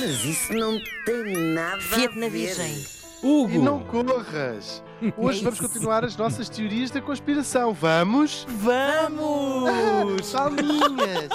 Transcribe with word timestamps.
Mas 0.00 0.24
isso 0.24 0.52
não 0.52 0.78
tem 1.04 1.32
nada 1.54 1.80
Fiat 1.80 2.16
a 2.16 2.20
na 2.20 2.28
ver. 2.28 2.54
Virgem. 2.54 2.86
Hugo! 3.20 3.50
E 3.50 3.58
não 3.58 3.80
corras! 3.80 4.80
Hoje 5.16 5.42
vamos 5.42 5.60
continuar 5.60 6.04
as 6.04 6.16
nossas 6.16 6.48
teorias 6.48 6.90
da 6.92 7.00
conspiração. 7.00 7.72
Vamos? 7.72 8.46
Vamos! 8.48 10.30
Calminhas! 10.32 11.28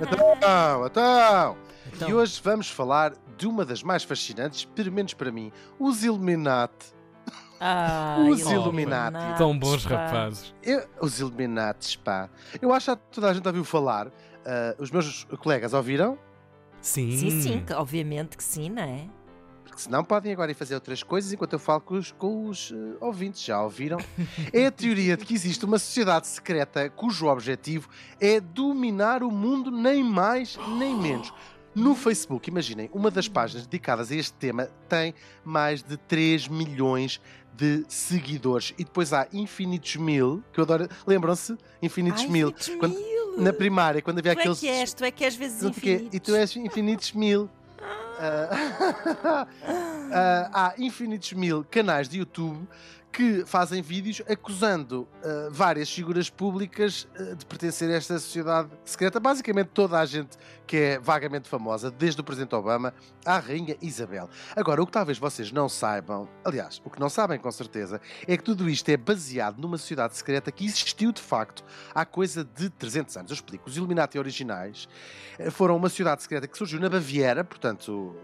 então, 0.00 0.86
então! 0.86 1.56
E 1.84 1.94
Então. 1.96 2.12
hoje 2.12 2.40
vamos 2.42 2.70
falar 2.70 3.12
de 3.36 3.46
uma 3.46 3.64
das 3.64 3.82
mais 3.82 4.02
fascinantes, 4.02 4.64
pelo 4.64 4.90
menos 4.92 5.12
para 5.12 5.30
mim, 5.30 5.52
os 5.78 6.02
Illuminati. 6.04 6.94
Ai, 7.64 8.28
Os 8.28 8.40
Illuminati. 8.40 9.38
Tão 9.38 9.56
bons 9.56 9.86
pá. 9.86 10.06
rapazes. 10.06 10.52
Eu- 10.62 10.84
os 11.00 11.20
Illuminati, 11.20 11.96
pá. 11.98 12.28
Eu 12.60 12.72
acho 12.72 12.96
que 12.96 13.02
toda 13.12 13.30
a 13.30 13.34
gente 13.34 13.46
ouviu 13.46 13.64
falar. 13.64 14.08
ah, 14.44 14.74
os 14.80 14.90
meus 14.90 15.22
colegas 15.38 15.72
ouviram? 15.72 16.18
Sim. 16.80 17.16
Sim, 17.16 17.40
sim, 17.40 17.64
que- 17.64 17.72
obviamente 17.72 18.36
que 18.36 18.42
sim, 18.42 18.68
não 18.68 18.82
é? 18.82 19.06
Porque 19.64 19.80
senão 19.80 20.02
podem 20.04 20.32
agora 20.32 20.50
ir 20.50 20.54
fazer 20.54 20.74
outras 20.74 21.02
coisas 21.04 21.32
enquanto 21.32 21.52
eu 21.52 21.58
falo 21.60 21.80
com 21.80 21.94
os, 21.94 22.10
com 22.12 22.48
os 22.48 22.72
eh, 22.74 22.96
ouvintes. 23.00 23.42
Já 23.44 23.62
ouviram? 23.62 23.98
É 24.52 24.66
a 24.66 24.70
teoria 24.72 25.16
de 25.16 25.24
que 25.24 25.32
existe 25.32 25.64
uma 25.64 25.78
sociedade 25.78 26.26
secreta 26.26 26.90
cujo 26.90 27.26
objetivo 27.26 27.88
é 28.20 28.40
dominar 28.40 29.22
o 29.22 29.30
mundo, 29.30 29.70
nem 29.70 30.02
mais 30.04 30.58
nem 30.76 30.94
menos. 30.96 31.32
No 31.74 31.94
Facebook, 31.94 32.48
imaginem, 32.50 32.90
uma 32.92 33.10
das 33.10 33.28
páginas 33.28 33.66
dedicadas 33.66 34.10
a 34.10 34.14
este 34.16 34.34
tema 34.34 34.68
tem 34.88 35.14
mais 35.44 35.82
de 35.82 35.96
3 35.96 36.48
milhões 36.48 37.20
de 37.54 37.84
seguidores. 37.88 38.74
E 38.78 38.84
depois 38.84 39.12
há 39.12 39.26
infinitos 39.32 39.96
mil, 39.96 40.42
que 40.52 40.60
eu 40.60 40.64
adoro. 40.64 40.88
Lembram-se? 41.06 41.56
Infinitos 41.80 42.22
Ai, 42.22 42.28
mil. 42.28 42.48
infinitos 42.48 42.76
Quando- 42.78 42.94
mil. 42.96 43.22
Na 43.38 43.52
primária, 43.52 44.02
quando 44.02 44.18
havia 44.18 44.34
Tu 44.34 44.38
é 44.38 44.40
aqueles. 44.42 44.60
que 44.60 44.68
és, 44.68 44.92
tu 44.92 45.04
é 45.04 45.10
que 45.10 45.24
és 45.24 45.34
vezes 45.34 45.62
infinitos. 45.62 46.08
E 46.14 46.20
tu 46.20 46.34
és 46.34 46.54
infinitos 46.56 47.12
mil. 47.12 47.48
Ah, 48.24 49.46
ah, 50.12 50.50
há 50.52 50.74
infinitos 50.78 51.32
mil 51.32 51.64
canais 51.64 52.08
de 52.08 52.18
YouTube 52.18 52.68
que 53.12 53.44
fazem 53.44 53.82
vídeos 53.82 54.22
acusando 54.26 55.06
ah, 55.22 55.48
várias 55.50 55.92
figuras 55.92 56.30
públicas 56.30 57.06
ah, 57.14 57.34
de 57.34 57.44
pertencer 57.44 57.90
a 57.90 57.94
esta 57.94 58.18
sociedade 58.18 58.70
secreta. 58.84 59.20
Basicamente 59.20 59.68
toda 59.68 60.00
a 60.00 60.06
gente 60.06 60.38
que 60.66 60.76
é 60.76 60.98
vagamente 60.98 61.48
famosa, 61.48 61.90
desde 61.90 62.20
o 62.22 62.24
Presidente 62.24 62.54
Obama 62.54 62.94
à 63.26 63.38
Rainha 63.38 63.76
Isabel. 63.82 64.30
Agora, 64.56 64.82
o 64.82 64.86
que 64.86 64.92
talvez 64.92 65.18
vocês 65.18 65.52
não 65.52 65.68
saibam, 65.68 66.26
aliás, 66.42 66.80
o 66.82 66.88
que 66.88 66.98
não 66.98 67.10
sabem 67.10 67.38
com 67.38 67.52
certeza, 67.52 68.00
é 68.26 68.36
que 68.36 68.42
tudo 68.42 68.70
isto 68.70 68.88
é 68.88 68.96
baseado 68.96 69.58
numa 69.58 69.76
sociedade 69.76 70.16
secreta 70.16 70.50
que 70.50 70.64
existiu 70.64 71.12
de 71.12 71.20
facto 71.20 71.62
há 71.94 72.06
coisa 72.06 72.42
de 72.42 72.70
300 72.70 73.16
anos. 73.18 73.30
Eu 73.30 73.34
explico. 73.34 73.68
Os 73.68 73.76
Illuminati 73.76 74.18
originais 74.18 74.88
eh, 75.38 75.50
foram 75.50 75.76
uma 75.76 75.90
sociedade 75.90 76.22
secreta 76.22 76.48
que 76.48 76.56
surgiu 76.56 76.80
na 76.80 76.88
Baviera, 76.88 77.44
portanto, 77.44 78.16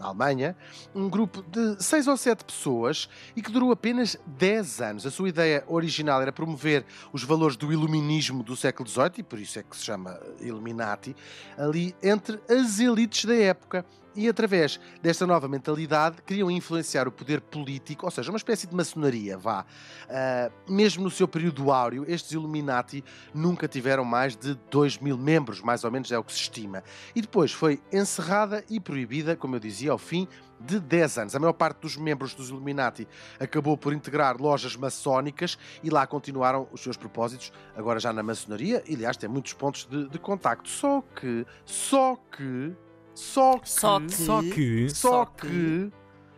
na 0.00 0.06
Alemanha, 0.06 0.56
um 0.94 1.08
grupo 1.08 1.42
de 1.42 1.82
seis 1.84 2.08
ou 2.08 2.16
sete 2.16 2.42
pessoas 2.42 3.08
e 3.36 3.42
que 3.42 3.52
durou 3.52 3.70
apenas 3.70 4.16
10 4.26 4.80
anos. 4.80 5.06
A 5.06 5.10
sua 5.10 5.28
ideia 5.28 5.62
original 5.68 6.22
era 6.22 6.32
promover 6.32 6.84
os 7.12 7.22
valores 7.22 7.56
do 7.56 7.70
iluminismo 7.70 8.42
do 8.42 8.56
século 8.56 8.88
XVIII, 8.88 9.12
e 9.18 9.22
por 9.22 9.38
isso 9.38 9.58
é 9.58 9.62
que 9.62 9.76
se 9.76 9.84
chama 9.84 10.18
Illuminati, 10.40 11.14
ali 11.58 11.94
entre 12.02 12.40
as 12.48 12.80
elites 12.80 13.26
da 13.26 13.36
época. 13.36 13.84
E 14.14 14.28
através 14.28 14.80
desta 15.00 15.26
nova 15.26 15.46
mentalidade 15.46 16.20
queriam 16.22 16.50
influenciar 16.50 17.06
o 17.06 17.12
poder 17.12 17.40
político, 17.40 18.06
ou 18.06 18.10
seja, 18.10 18.30
uma 18.30 18.36
espécie 18.36 18.66
de 18.66 18.74
maçonaria, 18.74 19.38
vá. 19.38 19.64
Ah, 20.08 20.50
mesmo 20.68 21.04
no 21.04 21.10
seu 21.10 21.28
período 21.28 21.70
áureo, 21.70 22.04
estes 22.08 22.32
Illuminati 22.32 23.04
nunca 23.32 23.68
tiveram 23.68 24.04
mais 24.04 24.36
de 24.36 24.54
2 24.70 24.98
mil 24.98 25.16
membros, 25.16 25.60
mais 25.60 25.84
ou 25.84 25.90
menos 25.90 26.10
é 26.10 26.18
o 26.18 26.24
que 26.24 26.32
se 26.32 26.40
estima. 26.40 26.82
E 27.14 27.20
depois 27.20 27.52
foi 27.52 27.80
encerrada 27.92 28.64
e 28.68 28.80
proibida, 28.80 29.36
como 29.36 29.56
eu 29.56 29.60
dizia, 29.60 29.92
ao 29.92 29.98
fim 29.98 30.26
de 30.60 30.78
10 30.78 31.18
anos. 31.18 31.34
A 31.34 31.38
maior 31.38 31.52
parte 31.52 31.80
dos 31.80 31.96
membros 31.96 32.34
dos 32.34 32.50
Illuminati 32.50 33.08
acabou 33.38 33.76
por 33.76 33.92
integrar 33.92 34.40
lojas 34.40 34.76
maçónicas 34.76 35.56
e 35.82 35.88
lá 35.88 36.06
continuaram 36.06 36.68
os 36.72 36.82
seus 36.82 36.96
propósitos, 36.96 37.52
agora 37.74 37.98
já 37.98 38.12
na 38.12 38.22
maçonaria, 38.22 38.82
e 38.86 38.94
aliás 38.94 39.16
tem 39.16 39.28
muitos 39.28 39.52
pontos 39.52 39.86
de, 39.86 40.08
de 40.08 40.18
contacto. 40.18 40.68
Só 40.68 41.02
que, 41.14 41.46
só 41.64 42.16
que, 42.36 42.74
só 43.20 43.58
que, 43.58 43.68
Só 43.70 44.00
que- 44.00 44.10
Só 44.10 44.42
que. 44.42 44.90
só 44.90 45.24
que 45.26 45.92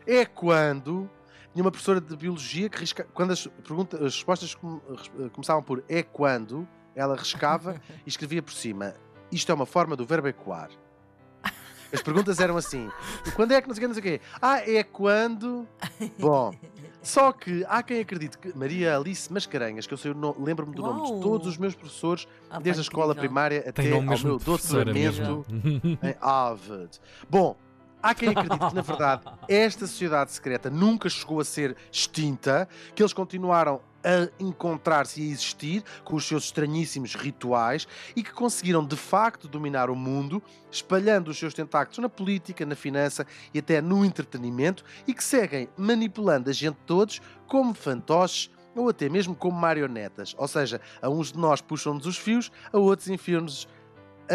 é 0.06 0.24
quando 0.24 1.08
tinha 1.52 1.62
uma 1.64 1.70
professora 1.70 2.00
de 2.00 2.16
biologia 2.16 2.68
que 2.68 2.78
risca, 2.78 3.06
quando 3.14 3.30
as, 3.32 3.46
pergunta, 3.46 3.96
as 3.98 4.14
respostas 4.14 4.54
com- 4.54 4.80
res- 4.90 5.30
começavam 5.32 5.62
por 5.62 5.84
é 5.88 6.02
quando, 6.02 6.66
ela 6.94 7.14
riscava 7.16 7.80
e 8.04 8.08
escrevia 8.08 8.42
por 8.42 8.52
cima. 8.52 8.94
Isto 9.30 9.52
é 9.52 9.54
uma 9.54 9.66
forma 9.66 9.94
do 9.96 10.04
verbo 10.04 10.28
ecoar. 10.28 10.70
As 11.92 12.00
perguntas 12.02 12.40
eram 12.40 12.56
assim: 12.56 12.90
quando 13.36 13.52
é 13.52 13.60
que 13.60 13.68
não 13.68 13.74
sei 13.74 13.80
o 13.80 13.82
quê, 13.82 13.86
não 13.88 13.94
sei 13.94 14.00
o 14.00 14.18
quê? 14.18 14.24
Ah, 14.40 14.60
é 14.68 14.82
quando. 14.82 15.68
Bom, 16.18 16.50
só 17.02 17.32
que 17.32 17.64
há 17.68 17.82
quem 17.82 18.00
acredite 18.00 18.38
que 18.38 18.56
Maria 18.56 18.96
Alice 18.96 19.32
Mascarenhas, 19.32 19.86
que 19.86 19.94
eu 19.94 19.98
sei 19.98 20.12
lembro-me 20.38 20.74
do 20.74 20.82
nome 20.82 21.02
de 21.14 21.20
todos 21.20 21.46
os 21.48 21.56
meus 21.58 21.74
professores, 21.74 22.26
Ah, 22.50 22.60
desde 22.60 22.80
a 22.80 22.82
escola 22.82 23.12
incrível. 23.12 23.20
primária 23.28 23.64
até 23.68 23.90
ao 23.92 24.00
meu 24.02 24.38
doutoramento 24.38 25.44
em 26.02 26.14
Harvard. 26.20 27.00
Bom, 27.28 27.56
há 28.02 28.14
quem 28.14 28.28
acredite 28.30 28.68
que, 28.68 28.74
na 28.74 28.82
verdade, 28.82 29.22
esta 29.48 29.86
sociedade 29.86 30.30
secreta 30.32 30.70
nunca 30.70 31.08
chegou 31.08 31.40
a 31.40 31.44
ser 31.44 31.76
extinta, 31.90 32.68
que 32.94 33.02
eles 33.02 33.12
continuaram 33.12 33.80
a 34.04 34.28
encontrar-se 34.42 35.20
e 35.20 35.28
a 35.28 35.32
existir 35.32 35.84
com 36.04 36.16
os 36.16 36.26
seus 36.26 36.44
estranhíssimos 36.44 37.14
rituais 37.14 37.86
e 38.14 38.22
que 38.22 38.32
conseguiram 38.32 38.84
de 38.84 38.96
facto 38.96 39.48
dominar 39.48 39.90
o 39.90 39.96
mundo, 39.96 40.42
espalhando 40.70 41.28
os 41.28 41.38
seus 41.38 41.54
tentáculos 41.54 41.98
na 41.98 42.08
política, 42.08 42.66
na 42.66 42.74
finança 42.74 43.26
e 43.52 43.58
até 43.58 43.80
no 43.80 44.04
entretenimento 44.04 44.84
e 45.06 45.14
que 45.14 45.22
seguem 45.22 45.68
manipulando 45.76 46.50
a 46.50 46.52
gente 46.52 46.78
todos 46.86 47.20
como 47.46 47.74
fantoches 47.74 48.50
ou 48.74 48.88
até 48.88 49.08
mesmo 49.08 49.34
como 49.34 49.58
marionetas. 49.58 50.34
Ou 50.38 50.48
seja, 50.48 50.80
a 51.00 51.08
uns 51.08 51.32
de 51.32 51.38
nós 51.38 51.60
puxam-nos 51.60 52.06
os 52.06 52.16
fios, 52.16 52.50
a 52.72 52.78
outros 52.78 53.08
enfiam-nos 53.08 53.68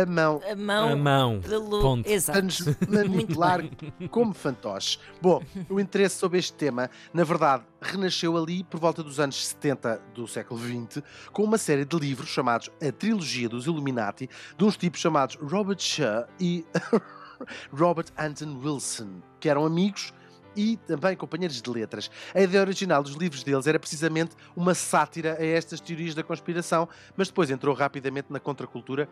a 0.01 0.05
mão 0.05 0.41
A 0.49 0.55
mão, 0.55 0.89
A 0.89 0.95
mão. 0.95 1.41
pelo... 1.41 1.81
Ponto. 1.81 2.09
Exato. 2.09 2.37
para 2.37 2.45
nos 2.45 2.59
manipular 2.87 3.63
como 4.11 4.33
fantoches. 4.33 4.99
Bom, 5.21 5.41
o 5.69 5.79
interesse 5.79 6.17
sobre 6.17 6.39
este 6.39 6.53
tema, 6.53 6.89
na 7.13 7.23
verdade, 7.23 7.63
renasceu 7.81 8.37
ali 8.37 8.63
por 8.63 8.79
volta 8.79 9.01
dos 9.03 9.19
anos 9.19 9.47
70 9.47 10.01
do 10.13 10.27
século 10.27 10.59
XX, 10.59 11.03
com 11.31 11.43
uma 11.43 11.57
série 11.57 11.85
de 11.85 11.97
livros 11.97 12.29
chamados 12.29 12.69
A 12.81 12.91
Trilogia 12.91 13.49
dos 13.49 13.65
Illuminati, 13.65 14.29
de 14.57 14.63
uns 14.63 14.77
tipos 14.77 14.99
chamados 14.99 15.35
Robert 15.41 15.79
Shaw 15.79 16.25
e 16.39 16.65
Robert 17.71 18.07
Anton 18.17 18.59
Wilson, 18.63 19.21
que 19.39 19.49
eram 19.49 19.65
amigos 19.65 20.13
e 20.55 20.75
também 20.87 21.15
companheiros 21.15 21.61
de 21.61 21.69
letras. 21.69 22.09
A 22.33 22.41
ideia 22.41 22.61
original 22.61 23.03
dos 23.03 23.13
livros 23.13 23.43
deles 23.43 23.67
era 23.67 23.79
precisamente 23.79 24.35
uma 24.55 24.73
sátira 24.73 25.37
a 25.39 25.45
estas 25.45 25.79
teorias 25.79 26.15
da 26.15 26.23
conspiração, 26.23 26.89
mas 27.15 27.27
depois 27.27 27.51
entrou 27.51 27.75
rapidamente 27.75 28.27
na 28.31 28.39
contracultura 28.39 29.07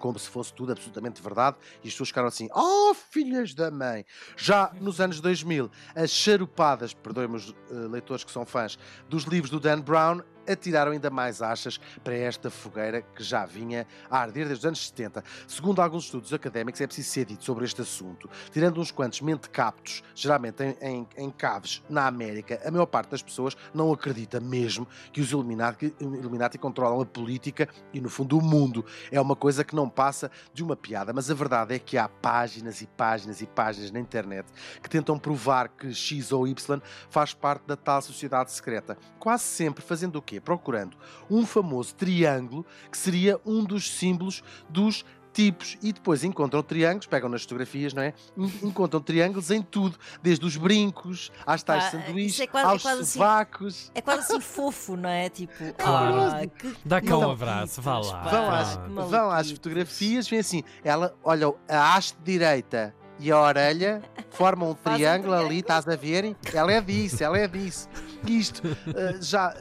como 0.00 0.18
se 0.18 0.28
fosse 0.28 0.52
tudo 0.52 0.72
absolutamente 0.72 1.22
verdade, 1.22 1.56
e 1.84 1.86
as 1.86 1.92
pessoas 1.92 2.08
ficaram 2.08 2.28
assim, 2.28 2.48
oh 2.54 2.94
filhas 2.94 3.54
da 3.54 3.70
mãe! 3.70 4.04
Já 4.36 4.72
nos 4.80 5.00
anos 5.00 5.20
2000, 5.20 5.70
as 5.94 6.10
charupadas, 6.10 6.94
perdoem-me 6.94 7.36
os 7.36 7.54
eh, 7.70 7.74
leitores 7.88 8.24
que 8.24 8.32
são 8.32 8.44
fãs, 8.44 8.78
dos 9.08 9.24
livros 9.24 9.50
do 9.50 9.60
Dan 9.60 9.80
Brown, 9.80 10.22
atiraram 10.48 10.92
ainda 10.92 11.10
mais 11.10 11.42
achas 11.42 11.80
para 12.02 12.14
esta 12.14 12.50
fogueira 12.50 13.02
que 13.02 13.22
já 13.22 13.44
vinha 13.44 13.86
a 14.10 14.18
arder 14.18 14.46
desde 14.46 14.62
os 14.62 14.66
anos 14.66 14.86
70. 14.88 15.22
Segundo 15.46 15.80
alguns 15.80 16.04
estudos 16.04 16.32
académicos, 16.32 16.80
é 16.80 16.86
preciso 16.86 17.10
ser 17.10 17.24
dito 17.24 17.44
sobre 17.44 17.64
este 17.64 17.80
assunto. 17.82 18.28
Tirando 18.52 18.80
uns 18.80 18.90
quantos 18.90 19.20
mentecaptos, 19.20 20.02
geralmente 20.14 20.62
em, 20.62 20.76
em, 20.80 21.08
em 21.16 21.30
caves 21.30 21.82
na 21.88 22.06
América, 22.06 22.60
a 22.64 22.70
maior 22.70 22.86
parte 22.86 23.10
das 23.10 23.22
pessoas 23.22 23.56
não 23.72 23.92
acredita 23.92 24.40
mesmo 24.40 24.86
que 25.12 25.20
os 25.20 25.30
Illuminati, 25.30 25.94
Illuminati 26.00 26.58
controlam 26.58 27.00
a 27.00 27.06
política 27.06 27.68
e, 27.92 28.00
no 28.00 28.08
fundo, 28.08 28.38
o 28.38 28.42
mundo. 28.42 28.84
É 29.10 29.20
uma 29.20 29.36
coisa 29.36 29.64
que 29.64 29.74
não 29.74 29.88
passa 29.88 30.30
de 30.52 30.62
uma 30.62 30.76
piada, 30.76 31.12
mas 31.12 31.30
a 31.30 31.34
verdade 31.34 31.74
é 31.74 31.78
que 31.78 31.96
há 31.96 32.08
páginas 32.08 32.80
e 32.80 32.86
páginas 32.86 33.40
e 33.40 33.46
páginas 33.46 33.90
na 33.90 34.00
internet 34.00 34.46
que 34.82 34.88
tentam 34.88 35.18
provar 35.18 35.68
que 35.68 35.92
X 35.92 36.32
ou 36.32 36.46
Y 36.46 36.80
faz 37.08 37.34
parte 37.34 37.66
da 37.66 37.76
tal 37.76 38.02
sociedade 38.02 38.52
secreta, 38.52 38.96
quase 39.18 39.44
sempre 39.44 39.82
fazendo 39.82 40.16
o 40.16 40.22
quê? 40.30 40.40
Procurando 40.40 40.96
um 41.28 41.44
famoso 41.44 41.94
triângulo 41.94 42.64
que 42.90 42.96
seria 42.96 43.38
um 43.44 43.64
dos 43.64 43.90
símbolos 43.90 44.42
dos 44.68 45.04
tipos 45.32 45.76
e 45.80 45.92
depois 45.92 46.24
encontram 46.24 46.60
triângulos, 46.60 47.06
pegam 47.06 47.28
nas 47.28 47.42
fotografias, 47.42 47.94
não 47.94 48.02
é? 48.02 48.12
En- 48.36 48.66
Encontram 48.68 49.00
triângulos 49.00 49.50
em 49.52 49.62
tudo, 49.62 49.96
desde 50.20 50.44
os 50.44 50.56
brincos, 50.56 51.30
às 51.46 51.62
tais 51.62 51.84
Ah, 51.84 51.86
isso 51.86 52.06
sanduíches, 52.06 52.40
é 52.40 52.46
quase- 52.48 52.66
é 52.66 52.70
aos 52.70 52.82
quase 52.82 53.00
assim. 53.02 53.12
sovacos. 53.12 53.92
É 53.94 54.00
quase 54.00 54.20
assim 54.22 54.40
fofo, 54.40 54.96
não 54.96 55.08
é? 55.08 55.28
Tipo, 55.28 55.52
Claro. 55.78 56.20
ah, 56.20 56.46
que 56.46 56.74
Dá 56.84 57.00
cá 57.00 57.16
um 57.16 57.30
abraço, 57.30 57.80
vá 57.80 57.98
lá. 58.00 58.22
Vão 58.24 58.50
Ah. 58.50 58.60
às, 58.60 59.08
vão 59.10 59.30
às 59.30 59.50
fotografias, 59.52 60.28
vem 60.28 60.40
assim, 60.40 60.64
ela, 60.82 61.14
olha, 61.22 61.52
a 61.68 61.94
haste 61.94 62.18
direita 62.24 62.92
e 63.20 63.30
a 63.30 63.38
orelha 63.40 64.02
formam 64.30 64.70
um 64.70 64.74
Faz 64.74 64.96
um 64.96 64.98
triângulo 64.98 65.32
ali, 65.34 65.42
triângulo. 65.44 65.60
estás 65.60 65.86
a 65.88 65.94
ver? 65.94 66.36
Ela 66.52 66.72
é 66.72 66.80
disso, 66.80 67.22
ela 67.22 67.38
é 67.38 67.46
disso. 67.46 67.88
Isto, 68.26 68.62
eh, 68.96 69.16
já, 69.22 69.54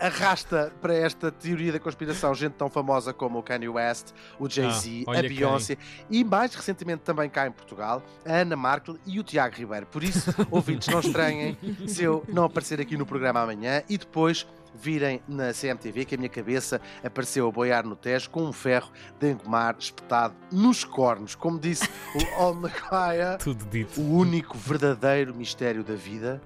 arrasta 0.00 0.72
para 0.80 0.94
esta 0.94 1.30
teoria 1.30 1.72
da 1.72 1.80
conspiração 1.80 2.34
gente 2.34 2.52
tão 2.54 2.68
famosa 2.68 3.12
como 3.12 3.38
o 3.38 3.42
Kanye 3.42 3.68
West, 3.68 4.08
o 4.38 4.48
Jay-Z, 4.48 5.04
Ah, 5.08 5.18
a 5.18 5.22
Beyoncé 5.22 5.76
e 6.10 6.22
mais 6.24 6.54
recentemente 6.54 7.02
também 7.02 7.28
cá 7.30 7.46
em 7.46 7.52
Portugal, 7.52 8.02
a 8.24 8.32
Ana 8.32 8.56
Markel 8.56 8.96
e 9.06 9.18
o 9.18 9.22
Tiago 9.22 9.54
Ribeiro. 9.56 9.86
Por 9.86 10.02
isso, 10.04 10.30
ouvintes, 10.50 10.88
não 10.88 11.00
estranhem 11.00 11.56
se 11.86 12.02
eu 12.02 12.24
não 12.28 12.44
aparecer 12.44 12.80
aqui 12.80 12.96
no 12.96 13.06
programa 13.06 13.40
amanhã 13.40 13.82
e 13.88 13.96
depois 13.98 14.46
virem 14.78 15.22
na 15.26 15.54
CMTV 15.54 16.04
que 16.04 16.14
a 16.16 16.18
minha 16.18 16.28
cabeça 16.28 16.78
apareceu 17.02 17.48
a 17.48 17.50
boiar 17.50 17.86
no 17.86 17.96
Tejo 17.96 18.28
com 18.28 18.42
um 18.44 18.52
ferro 18.52 18.90
de 19.18 19.30
engomar 19.30 19.74
espetado 19.78 20.34
nos 20.52 20.84
cornos. 20.84 21.34
Como 21.34 21.58
disse 21.58 21.88
o 22.14 22.34
Al 22.42 22.54
Macaia, 22.54 23.38
Tudo 23.38 23.64
dito. 23.64 23.98
o 23.98 24.16
único 24.18 24.58
verdadeiro 24.58 25.34
mistério 25.34 25.82
da 25.82 25.94
vida 25.94 26.42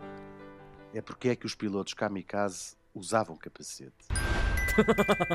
é 0.94 1.00
porque 1.02 1.30
é 1.30 1.34
que 1.36 1.44
os 1.46 1.56
pilotos 1.56 1.92
kamikaze 1.94 2.78
usavam 2.94 3.36
capacete. 3.36 3.92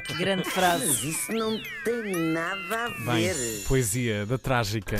Que 0.07 0.13
grande 0.13 0.49
frase. 0.49 0.85
Mas 0.87 1.03
isso 1.03 1.31
não 1.33 1.59
tem 1.83 2.15
nada 2.33 2.85
a 2.85 2.89
Bem, 3.13 3.31
ver. 3.33 3.63
poesia 3.67 4.25
da 4.25 4.37
trágica. 4.37 4.97